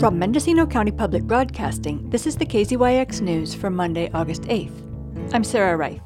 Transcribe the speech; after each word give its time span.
From 0.00 0.18
Mendocino 0.18 0.64
County 0.64 0.92
Public 0.92 1.24
Broadcasting, 1.24 2.08
this 2.08 2.26
is 2.26 2.34
the 2.34 2.46
KZYX 2.46 3.20
News 3.20 3.54
for 3.54 3.68
Monday, 3.68 4.10
August 4.14 4.44
8th. 4.44 5.34
I'm 5.34 5.44
Sarah 5.44 5.76
Reith. 5.76 6.00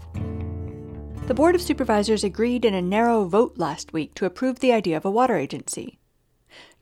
The 1.28 1.34
Board 1.34 1.54
of 1.54 1.62
Supervisors 1.62 2.24
agreed 2.24 2.64
in 2.64 2.74
a 2.74 2.82
narrow 2.82 3.24
vote 3.26 3.56
last 3.56 3.92
week 3.92 4.12
to 4.16 4.26
approve 4.26 4.58
the 4.58 4.72
idea 4.72 4.96
of 4.96 5.04
a 5.04 5.12
water 5.12 5.36
agency. 5.36 6.00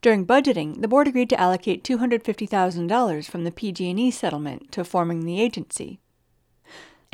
During 0.00 0.26
budgeting, 0.26 0.80
the 0.80 0.88
board 0.88 1.06
agreed 1.06 1.28
to 1.28 1.38
allocate 1.38 1.84
$250,000 1.84 3.28
from 3.28 3.44
the 3.44 3.52
PG&E 3.52 4.10
settlement 4.10 4.72
to 4.72 4.82
forming 4.82 5.26
the 5.26 5.38
agency. 5.38 6.00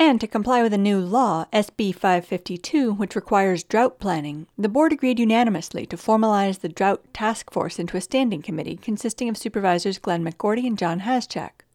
And 0.01 0.21
to 0.21 0.27
comply 0.27 0.63
with 0.63 0.73
a 0.73 0.77
new 0.77 1.01
law, 1.01 1.45
SB 1.51 1.93
552, 1.93 2.93
which 2.93 3.17
requires 3.17 3.65
drought 3.65 3.99
planning, 3.99 4.47
the 4.57 4.69
board 4.69 4.93
agreed 4.93 5.19
unanimously 5.19 5.85
to 5.87 5.97
formalize 5.97 6.61
the 6.61 6.69
Drought 6.69 7.13
Task 7.13 7.51
Force 7.51 7.79
into 7.79 7.97
a 7.97 8.01
standing 8.01 8.41
committee 8.41 8.77
consisting 8.77 9.27
of 9.27 9.37
supervisors 9.37 9.99
Glenn 9.99 10.23
McGourty 10.23 10.65
and 10.65 10.77
John 10.77 11.01
Haschak. 11.01 11.65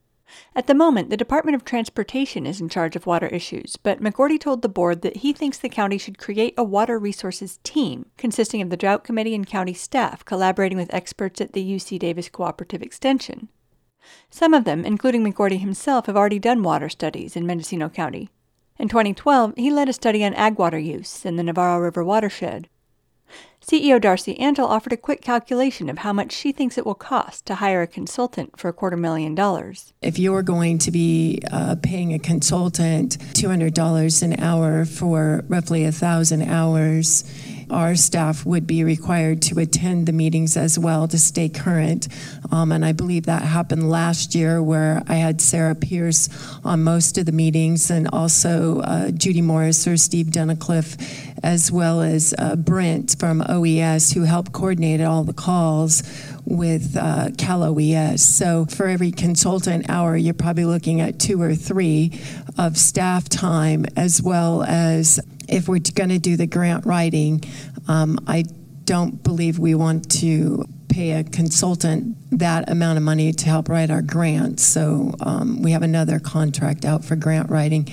At 0.57 0.67
the 0.67 0.75
moment, 0.75 1.11
the 1.11 1.19
Department 1.19 1.55
of 1.55 1.67
Transportation 1.67 2.47
is 2.47 2.63
in 2.63 2.71
charge 2.71 2.97
of 2.97 3.05
water 3.05 3.27
issues, 3.27 3.77
but 3.77 4.01
McGourty 4.01 4.41
told 4.41 4.63
the 4.63 4.71
board 4.71 5.03
that 5.03 5.19
he 5.19 5.35
thinks 5.35 5.59
the 5.59 5.69
county 5.69 5.99
should 5.99 6.17
create 6.17 6.55
a 6.57 6.65
water 6.65 6.99
resources 6.99 7.59
team 7.63 8.07
consisting 8.17 8.63
of 8.63 8.71
the 8.71 8.77
Drought 8.79 9.05
Committee 9.05 9.35
and 9.35 9.47
county 9.47 9.75
staff 9.75 10.25
collaborating 10.25 10.79
with 10.79 10.93
experts 10.95 11.43
at 11.43 11.53
the 11.53 11.63
UC 11.63 11.99
Davis 11.99 12.31
Cooperative 12.31 12.81
Extension. 12.81 13.51
Some 14.31 14.55
of 14.55 14.65
them, 14.65 14.85
including 14.85 15.25
McGourty 15.25 15.61
himself, 15.61 16.07
have 16.07 16.17
already 16.17 16.39
done 16.39 16.63
water 16.63 16.89
studies 16.89 17.37
in 17.37 17.47
Mendocino 17.47 17.89
County. 17.89 18.31
In 18.79 18.89
2012, 18.89 19.55
he 19.57 19.71
led 19.71 19.89
a 19.89 19.93
study 19.93 20.25
on 20.25 20.35
ag 20.35 20.59
water 20.59 20.79
use 20.79 21.25
in 21.25 21.37
the 21.37 21.43
Navarro 21.43 21.79
River 21.79 22.03
watershed. 22.03 22.69
CEO 23.61 23.99
Darcie 23.99 24.39
Antle 24.39 24.69
offered 24.69 24.93
a 24.93 24.97
quick 24.99 25.23
calculation 25.23 25.89
of 25.89 25.99
how 25.99 26.13
much 26.13 26.33
she 26.33 26.53
thinks 26.53 26.77
it 26.77 26.85
will 26.85 26.95
cost 26.95 27.47
to 27.47 27.55
hire 27.55 27.81
a 27.81 27.87
consultant 27.87 28.59
for 28.59 28.69
a 28.69 28.75
quarter 28.75 28.97
million 28.97 29.35
dollars. 29.35 29.95
If 30.03 30.19
you're 30.19 30.43
going 30.43 30.77
to 30.79 30.91
be 30.91 31.41
uh, 31.51 31.77
paying 31.83 32.13
a 32.13 32.19
consultant 32.19 33.17
$200 33.33 34.23
an 34.23 34.39
hour 34.39 34.85
for 34.85 35.45
roughly 35.49 35.85
a 35.85 35.93
thousand 35.93 36.43
hours, 36.43 37.25
our 37.71 37.95
staff 37.97 38.45
would 38.45 38.67
be 38.67 38.85
required 38.85 39.43
to 39.43 39.59
attend 39.59 40.07
the 40.07 40.13
meetings 40.13 40.57
as 40.57 40.79
well 40.79 41.09
to 41.09 41.19
stay 41.19 41.49
current. 41.49 42.09
Um, 42.51 42.73
and 42.73 42.85
I 42.85 42.93
believe 42.93 43.27
that 43.27 43.43
happened 43.43 43.91
last 43.91 44.35
year 44.35 44.63
where 44.63 45.03
I 45.09 45.15
had 45.15 45.41
Sarah 45.41 45.75
Pierce 45.75 46.29
on 46.65 46.83
most 46.83 47.19
of 47.19 47.27
the 47.27 47.33
meetings 47.33 47.91
and 47.91 48.09
also 48.09 48.81
uh, 48.81 49.11
Judy 49.11 49.41
Morris 49.41 49.87
or 49.87 49.97
Steve 49.97 50.27
Dunnicliff, 50.27 50.97
as 51.43 51.71
well 51.71 52.01
as 52.01 52.35
uh, 52.39 52.57
Brent 52.57 53.17
from 53.19 53.43
OES 53.49 54.13
who 54.13 54.23
helped 54.23 54.53
coordinate 54.53 55.01
all 55.01 55.25
the 55.25 55.33
calls 55.33 56.03
with 56.45 56.97
uh, 56.97 57.31
Cal 57.39 57.63
OES. 57.63 58.23
So 58.23 58.67
for 58.67 58.87
every 58.87 59.11
consultant 59.11 59.89
hour, 59.89 60.17
you're 60.17 60.35
probably 60.35 60.65
looking 60.65 61.01
at 61.01 61.19
two 61.19 61.41
or 61.41 61.55
three 61.55 62.21
of 62.59 62.77
staff 62.77 63.29
time 63.29 63.87
as 63.97 64.23
well 64.23 64.63
as 64.63 65.21
if 65.49 65.69
we're 65.69 65.81
going 65.95 66.11
to 66.11 66.19
do 66.19 66.37
the 66.37 66.47
grant 66.47 66.87
writing, 66.87 67.43
um, 67.89 68.19
I 68.27 68.45
don't 68.85 69.23
believe 69.23 69.59
we 69.59 69.75
want 69.75 70.11
to 70.21 70.65
pay 70.95 71.11
a 71.13 71.25
consultant 71.25 72.17
that 72.39 72.71
amount 72.71 72.97
of 72.97 73.03
money 73.03 73.33
to 73.33 73.47
help 73.47 73.69
write 73.69 73.91
our 73.91 74.03
grants. 74.03 74.63
So 74.63 75.13
um, 75.21 75.61
we 75.61 75.73
have 75.73 75.83
another 75.83 76.21
contract 76.21 76.85
out 76.85 77.05
for 77.05 77.17
grant 77.17 77.51
writing. 77.51 77.87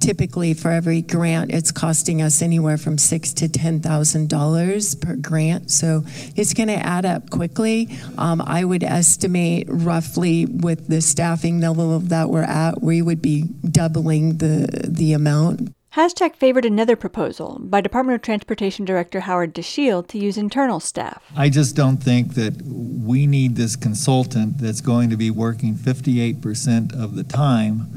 Typically, 0.00 0.54
for 0.54 0.70
every 0.70 1.02
grant, 1.02 1.50
it's 1.52 1.70
costing 1.70 2.22
us 2.22 2.40
anywhere 2.40 2.78
from 2.78 2.96
six 2.96 3.34
to 3.34 3.48
ten 3.48 3.80
thousand 3.80 4.30
dollars 4.30 4.94
per 4.94 5.16
grant. 5.16 5.70
So 5.70 6.04
it's 6.34 6.54
going 6.54 6.68
to 6.68 6.76
add 6.76 7.04
up 7.04 7.28
quickly. 7.28 7.90
Um, 8.16 8.40
I 8.40 8.64
would 8.64 8.84
estimate 8.84 9.66
roughly 9.68 10.46
with 10.46 10.88
the 10.88 11.02
staffing 11.02 11.60
level 11.60 11.98
that 11.98 12.30
we're 12.30 12.42
at, 12.42 12.82
we 12.82 13.02
would 13.02 13.20
be 13.20 13.42
doubling 13.70 14.38
the 14.38 14.86
the 14.88 15.12
amount. 15.12 15.75
Haschak 15.96 16.36
favored 16.36 16.66
another 16.66 16.94
proposal 16.94 17.56
by 17.58 17.80
Department 17.80 18.16
of 18.16 18.20
Transportation 18.20 18.84
Director 18.84 19.20
Howard 19.20 19.54
Dashiell 19.54 20.06
to 20.08 20.18
use 20.18 20.36
internal 20.36 20.78
staff. 20.78 21.22
I 21.34 21.48
just 21.48 21.74
don't 21.74 21.96
think 21.96 22.34
that 22.34 22.60
we 22.60 23.26
need 23.26 23.56
this 23.56 23.76
consultant 23.76 24.58
that's 24.58 24.82
going 24.82 25.08
to 25.08 25.16
be 25.16 25.30
working 25.30 25.74
58% 25.74 26.92
of 26.92 27.14
the 27.14 27.24
time 27.24 27.88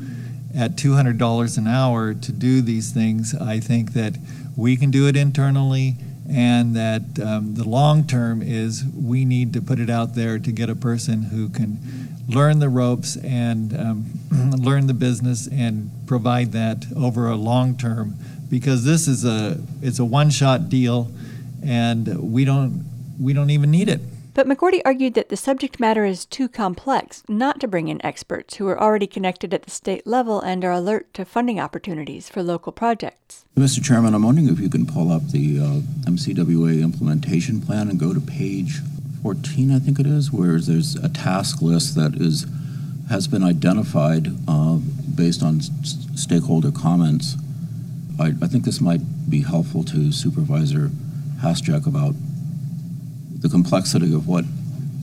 at 0.55 0.77
$200 0.77 1.57
an 1.57 1.67
hour 1.67 2.13
to 2.13 2.31
do 2.31 2.61
these 2.61 2.93
things. 2.93 3.35
I 3.35 3.59
think 3.59 3.91
that 3.91 4.15
we 4.55 4.77
can 4.77 4.91
do 4.91 5.05
it 5.05 5.17
internally 5.17 5.97
and 6.29 6.73
that 6.77 7.19
um, 7.21 7.55
the 7.55 7.67
long 7.67 8.07
term 8.07 8.41
is 8.41 8.85
we 8.95 9.25
need 9.25 9.51
to 9.51 9.61
put 9.61 9.77
it 9.77 9.89
out 9.89 10.15
there 10.15 10.39
to 10.39 10.51
get 10.53 10.69
a 10.69 10.75
person 10.75 11.23
who 11.23 11.49
can 11.49 11.79
learn 12.29 12.59
the 12.59 12.69
ropes 12.69 13.17
and 13.17 13.77
um, 13.77 14.05
learn 14.57 14.87
the 14.87 14.93
business 14.93 15.47
and 15.47 15.91
provide 16.05 16.51
that 16.51 16.85
over 16.95 17.29
a 17.29 17.35
long 17.35 17.75
term 17.77 18.15
because 18.49 18.83
this 18.83 19.07
is 19.07 19.25
a 19.25 19.59
it's 19.81 19.99
a 19.99 20.05
one 20.05 20.29
shot 20.29 20.69
deal 20.69 21.11
and 21.63 22.31
we 22.31 22.45
don't 22.45 22.85
we 23.19 23.33
don't 23.33 23.49
even 23.49 23.71
need 23.71 23.89
it. 23.89 23.99
But 24.35 24.47
McGourty 24.47 24.81
argued 24.85 25.15
that 25.15 25.27
the 25.27 25.35
subject 25.35 25.79
matter 25.81 26.05
is 26.05 26.25
too 26.25 26.47
complex 26.47 27.23
not 27.27 27.59
to 27.59 27.67
bring 27.67 27.89
in 27.89 28.03
experts 28.05 28.55
who 28.55 28.67
are 28.67 28.79
already 28.79 29.07
connected 29.07 29.53
at 29.53 29.63
the 29.63 29.71
state 29.71 30.07
level 30.07 30.39
and 30.39 30.63
are 30.63 30.71
alert 30.71 31.13
to 31.15 31.25
funding 31.25 31.59
opportunities 31.59 32.29
for 32.29 32.41
local 32.41 32.71
projects. 32.71 33.43
Mr. 33.57 33.83
Chairman, 33.83 34.13
I'm 34.13 34.23
wondering 34.23 34.47
if 34.47 34.59
you 34.59 34.69
can 34.69 34.85
pull 34.85 35.11
up 35.11 35.27
the 35.29 35.59
uh, 35.59 35.63
MCWA 36.09 36.81
implementation 36.81 37.59
plan 37.59 37.89
and 37.89 37.99
go 37.99 38.13
to 38.13 38.21
page 38.21 38.79
14, 39.21 39.71
I 39.71 39.79
think 39.79 39.99
it 39.99 40.05
is, 40.05 40.31
where 40.31 40.59
there's 40.59 40.95
a 40.95 41.09
task 41.09 41.61
list 41.61 41.95
that 41.95 42.15
is 42.15 42.45
has 43.09 43.27
been 43.27 43.43
identified 43.43 44.27
uh, 44.47 44.75
based 45.15 45.41
on 45.41 45.59
stakeholder 45.61 46.71
comments. 46.71 47.35
I, 48.19 48.35
I, 48.39 48.47
think 48.47 48.65
this 48.65 48.79
might 48.79 49.01
be 49.27 49.41
helpful 49.41 49.83
to 49.85 50.11
Supervisor 50.11 50.91
Haschak 51.41 51.87
about 51.87 52.13
the 53.39 53.49
complexity 53.49 54.13
of 54.13 54.27
what 54.27 54.45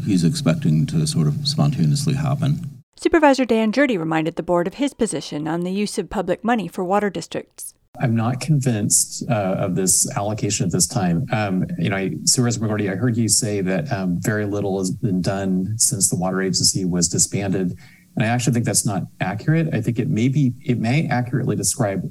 he's 0.04 0.22
expecting 0.22 0.86
to 0.86 1.04
sort 1.04 1.26
of 1.26 1.48
spontaneously 1.48 2.14
happen. 2.14 2.80
Supervisor 2.96 3.44
Dan 3.44 3.72
Gjerde 3.72 3.98
reminded 3.98 4.36
the 4.36 4.42
board 4.42 4.66
of 4.66 4.74
his 4.74 4.94
position 4.94 5.48
on 5.48 5.62
the 5.62 5.72
use 5.72 5.98
of 5.98 6.08
public 6.08 6.44
money 6.44 6.68
for 6.68 6.84
water 6.84 7.10
districts. 7.10 7.74
I'm 8.00 8.14
not 8.14 8.40
convinced 8.40 9.28
uh, 9.28 9.56
of 9.58 9.74
this 9.74 10.10
allocation 10.16 10.66
at 10.66 10.72
this 10.72 10.86
time. 10.86 11.26
Um, 11.32 11.66
you 11.78 11.90
know, 11.90 11.96
I, 11.96 12.12
Supervisor 12.24 12.60
McGourty, 12.60 12.90
I 12.90 12.96
heard 12.96 13.16
you 13.16 13.28
say 13.28 13.60
that 13.60 13.90
um, 13.92 14.18
very 14.20 14.44
little 14.44 14.78
has 14.78 14.90
been 14.90 15.20
done 15.20 15.78
since 15.78 16.08
the 16.08 16.16
water 16.16 16.40
agency 16.42 16.84
was 16.84 17.08
disbanded, 17.08 17.78
and 18.16 18.24
I 18.24 18.28
actually 18.28 18.54
think 18.54 18.64
that's 18.64 18.86
not 18.86 19.04
accurate. 19.20 19.74
I 19.74 19.80
think 19.80 19.98
it 19.98 20.08
may 20.08 20.28
be 20.28 20.54
it 20.64 20.78
may 20.78 21.06
accurately 21.08 21.56
describe 21.56 22.02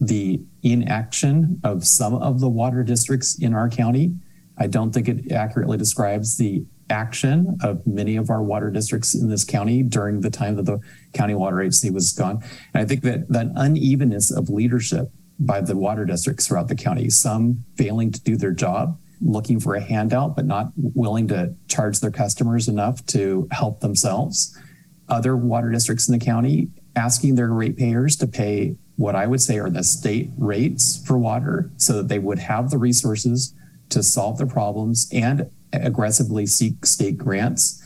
the 0.00 0.40
inaction 0.62 1.60
of 1.64 1.86
some 1.86 2.14
of 2.14 2.40
the 2.40 2.48
water 2.48 2.82
districts 2.82 3.38
in 3.38 3.54
our 3.54 3.68
county. 3.68 4.14
I 4.58 4.66
don't 4.66 4.92
think 4.92 5.08
it 5.08 5.32
accurately 5.32 5.78
describes 5.78 6.36
the 6.36 6.64
action 6.90 7.56
of 7.62 7.86
many 7.86 8.16
of 8.16 8.30
our 8.30 8.42
water 8.42 8.70
districts 8.70 9.14
in 9.14 9.28
this 9.28 9.44
county 9.44 9.82
during 9.82 10.20
the 10.20 10.30
time 10.30 10.56
that 10.56 10.66
the 10.66 10.80
county 11.14 11.34
water 11.34 11.60
agency 11.60 11.90
was 11.90 12.12
gone. 12.12 12.42
And 12.74 12.82
I 12.82 12.84
think 12.84 13.02
that 13.02 13.28
that 13.28 13.48
unevenness 13.54 14.30
of 14.30 14.50
leadership 14.50 15.10
by 15.40 15.60
the 15.60 15.76
water 15.76 16.04
districts 16.04 16.46
throughout 16.46 16.68
the 16.68 16.74
county, 16.74 17.08
some 17.10 17.64
failing 17.76 18.12
to 18.12 18.20
do 18.22 18.36
their 18.36 18.52
job, 18.52 18.98
looking 19.20 19.58
for 19.58 19.74
a 19.74 19.80
handout, 19.80 20.36
but 20.36 20.44
not 20.44 20.70
willing 20.76 21.26
to 21.28 21.54
charge 21.68 22.00
their 22.00 22.10
customers 22.10 22.68
enough 22.68 23.04
to 23.06 23.48
help 23.50 23.80
themselves. 23.80 24.56
Other 25.08 25.36
water 25.36 25.70
districts 25.70 26.08
in 26.08 26.18
the 26.18 26.24
county 26.24 26.68
asking 26.94 27.34
their 27.34 27.48
ratepayers 27.48 28.16
to 28.16 28.26
pay 28.26 28.76
what 28.96 29.16
I 29.16 29.26
would 29.26 29.40
say 29.40 29.58
are 29.58 29.70
the 29.70 29.82
state 29.82 30.30
rates 30.36 31.02
for 31.06 31.18
water 31.18 31.70
so 31.78 31.94
that 31.94 32.08
they 32.08 32.18
would 32.18 32.38
have 32.38 32.70
the 32.70 32.78
resources 32.78 33.54
to 33.88 34.02
solve 34.02 34.38
their 34.38 34.46
problems 34.46 35.08
and 35.12 35.50
aggressively 35.72 36.46
seek 36.46 36.84
state 36.84 37.16
grants. 37.16 37.82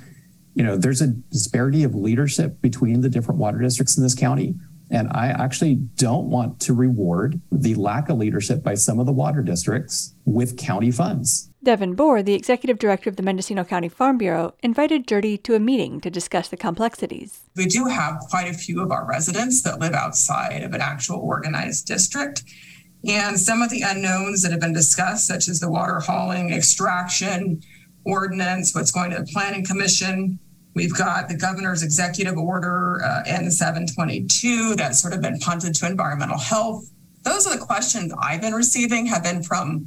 You 0.55 0.65
know, 0.65 0.77
there's 0.77 1.00
a 1.00 1.09
disparity 1.09 1.85
of 1.85 1.95
leadership 1.95 2.61
between 2.61 3.00
the 3.00 3.09
different 3.09 3.39
water 3.39 3.59
districts 3.59 3.97
in 3.97 4.03
this 4.03 4.15
county. 4.15 4.55
And 4.91 5.09
I 5.13 5.29
actually 5.29 5.75
don't 5.75 6.29
want 6.29 6.61
to 6.61 6.75
reward 6.75 7.41
the 7.51 7.75
lack 7.75 8.09
of 8.09 8.19
leadership 8.19 8.63
by 8.63 8.75
some 8.75 9.01
of 9.01 9.07
the 9.07 9.13
water 9.13 9.43
districts 9.43 10.15
with 10.25 10.57
county 10.57 10.91
funds. 10.91 11.51
Devon 11.63 11.95
Boer, 11.95 12.23
the 12.23 12.35
executive 12.35 12.79
director 12.79 13.09
of 13.09 13.17
the 13.17 13.23
Mendocino 13.23 13.65
County 13.65 13.89
Farm 13.89 14.19
Bureau, 14.19 14.55
invited 14.63 15.07
Gjerde 15.07 15.43
to 15.45 15.55
a 15.55 15.59
meeting 15.59 16.01
to 16.03 16.11
discuss 16.11 16.49
the 16.49 16.59
complexities. 16.59 17.41
We 17.57 17.67
do 17.67 17.87
have 17.87 18.19
quite 18.29 18.49
a 18.49 18.57
few 18.57 18.83
of 18.83 18.91
our 18.91 19.07
residents 19.07 19.63
that 19.63 19.81
live 19.81 19.95
outside 19.95 20.63
of 20.63 20.75
an 20.75 20.83
actual 20.83 21.21
organized 21.21 21.87
district. 21.87 22.45
And 23.07 23.39
some 23.39 23.63
of 23.63 23.71
the 23.71 23.83
unknowns 23.83 24.43
that 24.43 24.53
have 24.53 24.61
been 24.61 24.75
discussed, 24.75 25.27
such 25.27 25.49
as 25.49 25.61
the 25.61 25.71
water 25.71 26.01
hauling, 26.01 26.53
extraction 26.53 27.63
ordinance, 28.05 28.75
what's 28.75 28.91
going 28.91 29.11
to 29.11 29.19
the 29.19 29.27
planning 29.33 29.65
commission, 29.65 30.39
We've 30.75 30.94
got 30.94 31.29
the 31.29 31.37
governor's 31.37 31.82
executive 31.82 32.37
order 32.37 33.00
uh, 33.05 33.23
N722 33.29 34.76
that's 34.76 35.00
sort 35.00 35.15
of 35.15 35.23
been 35.23 35.38
punted 35.38 35.75
to 35.76 35.87
environmental 35.87 36.38
health. 36.38 36.91
Those 37.23 37.47
are 37.47 37.56
the 37.56 37.65
questions 37.65 38.12
I've 38.21 38.41
been 38.41 38.55
receiving 38.55 39.06
have 39.06 39.23
been 39.23 39.43
from 39.43 39.87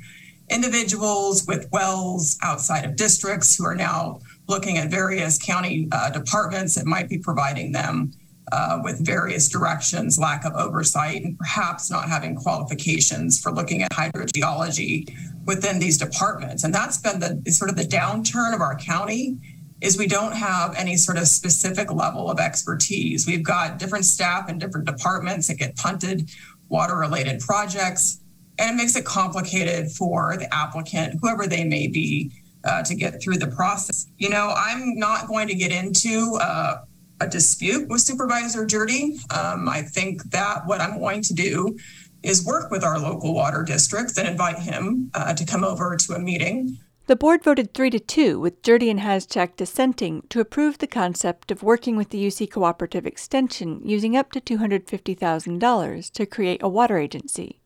individuals 0.50 1.45
with 1.45 1.69
wells 1.72 2.38
outside 2.42 2.86
of 2.86 2.95
districts 2.95 3.57
who 3.57 3.66
are 3.66 3.75
now 3.75 4.22
looking 4.48 4.78
at 4.78 4.89
various 4.89 5.38
county 5.38 5.89
uh, 5.92 6.10
departments 6.10 6.75
that 6.75 6.86
might 6.86 7.10
be 7.10 7.18
providing 7.18 7.74
them 7.74 8.13
uh, 8.54 8.80
with 8.81 9.06
various 9.06 9.50
directions, 9.50 10.18
lack 10.18 10.45
of 10.45 10.54
oversight, 10.54 11.22
and 11.24 11.38
perhaps 11.38 11.92
not 11.92 12.07
having 12.07 12.34
qualifications 12.34 13.42
for 13.42 13.51
looking 13.51 13.84
at 13.84 13.92
hydrogeology 13.92 15.13
within 15.45 15.80
these 15.80 15.98
departments. 15.98 16.63
And 16.63 16.74
that's 16.74 16.98
been 16.98 17.19
the 17.19 17.51
sort 17.51 17.69
of 17.69 17.75
the 17.75 17.84
downturn 17.84 18.56
of 18.56 18.62
our 18.62 18.78
county 18.78 19.38
is 19.81 19.97
we 19.97 20.07
don't 20.07 20.33
have 20.33 20.75
any 20.75 20.97
sort 20.97 21.18
of 21.18 21.27
specific 21.27 21.91
level 21.91 22.29
of 22.29 22.39
expertise. 22.39 23.27
We've 23.27 23.44
got 23.44 23.77
different 23.77 24.06
staff 24.06 24.50
in 24.50 24.57
different 24.57 24.88
departments 24.88 25.47
that 25.47 25.56
get 25.56 25.75
punted 25.75 26.29
water 26.69 26.97
related 26.97 27.39
projects, 27.39 28.21
and 28.59 28.71
it 28.71 28.75
makes 28.75 28.95
it 28.95 29.06
complicated 29.06 29.91
for 29.91 30.35
the 30.38 30.53
applicant, 30.53 31.19
whoever 31.21 31.47
they 31.47 31.63
may 31.63 31.88
be, 31.88 32.31
uh, 32.63 32.83
to 32.83 32.95
get 32.95 33.21
through 33.21 33.38
the 33.38 33.47
process. 33.47 34.07
You 34.18 34.29
know, 34.29 34.53
I'm 34.57 34.97
not 34.97 35.27
going 35.27 35.47
to 35.47 35.56
get 35.56 35.71
into 35.71 36.38
uh, 36.41 36.81
a 37.21 37.27
dispute 37.27 37.88
with 37.88 38.01
Supervisor 38.01 38.65
Girty. 38.65 39.19
Um, 39.29 39.69
I 39.69 39.83
think 39.83 40.24
that 40.31 40.65
what 40.65 40.81
I'm 40.81 41.00
going 41.00 41.21
to 41.24 41.33
do 41.33 41.77
is 42.24 42.45
work 42.45 42.71
with 42.71 42.83
our 42.83 43.00
local 43.00 43.33
water 43.33 43.63
districts 43.63 44.18
and 44.18 44.27
invite 44.27 44.59
him 44.59 45.12
uh, 45.13 45.33
to 45.33 45.45
come 45.45 45.63
over 45.63 45.95
to 45.95 46.13
a 46.13 46.19
meeting. 46.19 46.77
The 47.07 47.15
board 47.15 47.42
voted 47.42 47.74
3 47.74 47.89
to 47.92 48.00
2, 48.00 48.38
with 48.38 48.62
Girty 48.62 48.89
and 48.89 49.00
Haschak 49.00 49.56
dissenting, 49.56 50.24
to 50.27 50.42
approve 50.42 50.77
the 50.77 50.88
concept 50.88 51.51
of 51.51 51.63
working 51.63 51.95
with 51.95 52.09
the 52.09 52.27
UC 52.27 52.51
Cooperative 52.51 53.07
Extension 53.07 53.80
using 53.81 54.18
up 54.18 54.33
to 54.33 54.42
$250,000 54.42 56.12
to 56.12 56.25
create 56.25 56.62
a 56.62 56.68
water 56.68 56.98
agency, 56.98 57.62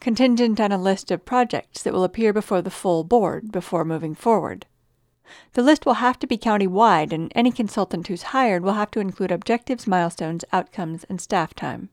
contingent 0.00 0.58
on 0.58 0.72
a 0.72 0.76
list 0.76 1.12
of 1.12 1.24
projects 1.24 1.84
that 1.84 1.92
will 1.92 2.02
appear 2.02 2.32
before 2.32 2.62
the 2.62 2.68
full 2.68 3.04
board 3.04 3.52
before 3.52 3.84
moving 3.84 4.16
forward. 4.16 4.66
The 5.52 5.62
list 5.62 5.86
will 5.86 5.94
have 5.94 6.18
to 6.18 6.26
be 6.26 6.36
county 6.36 6.66
wide, 6.66 7.12
and 7.12 7.30
any 7.36 7.52
consultant 7.52 8.08
who's 8.08 8.34
hired 8.34 8.64
will 8.64 8.72
have 8.72 8.90
to 8.90 9.00
include 9.00 9.30
objectives, 9.30 9.86
milestones, 9.86 10.44
outcomes, 10.52 11.04
and 11.04 11.20
staff 11.20 11.54
time. 11.54 11.90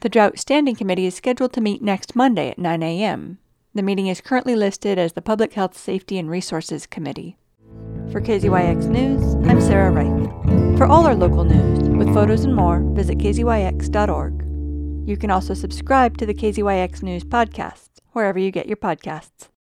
The 0.00 0.08
Drought 0.08 0.38
Standing 0.38 0.76
Committee 0.76 1.04
is 1.04 1.14
scheduled 1.14 1.52
to 1.52 1.60
meet 1.60 1.82
next 1.82 2.16
Monday 2.16 2.48
at 2.48 2.58
9 2.58 2.82
a.m. 2.82 3.38
The 3.72 3.82
meeting 3.82 4.08
is 4.08 4.20
currently 4.20 4.56
listed 4.56 4.98
as 4.98 5.12
the 5.12 5.22
Public 5.22 5.52
Health 5.52 5.78
Safety 5.78 6.18
and 6.18 6.28
Resources 6.28 6.88
Committee. 6.88 7.36
For 8.10 8.20
KZYX 8.20 8.88
News, 8.88 9.36
I'm 9.48 9.60
Sarah 9.60 9.92
Reith. 9.92 10.76
For 10.76 10.86
all 10.86 11.06
our 11.06 11.14
local 11.14 11.44
news, 11.44 11.88
with 11.88 12.12
photos 12.12 12.42
and 12.42 12.56
more, 12.56 12.80
visit 12.80 13.18
kzyx.org. 13.18 14.44
You 15.08 15.16
can 15.16 15.30
also 15.30 15.54
subscribe 15.54 16.18
to 16.18 16.26
the 16.26 16.34
KZYX 16.34 17.04
News 17.04 17.22
podcast, 17.22 17.90
wherever 18.10 18.40
you 18.40 18.50
get 18.50 18.66
your 18.66 18.76
podcasts. 18.76 19.49